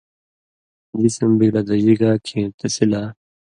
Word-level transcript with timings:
جسم 1.01 1.29
بِگلہ 1.39 1.61
دژی 1.69 1.95
گا 2.01 2.11
کھیں 2.25 2.47
تسی 2.57 2.85
لا 2.91 3.01